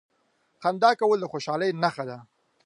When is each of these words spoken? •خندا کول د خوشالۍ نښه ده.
•خندا 0.61 0.91
کول 0.99 1.17
د 1.21 1.25
خوشالۍ 1.31 1.69
نښه 1.83 2.03
ده. 2.09 2.17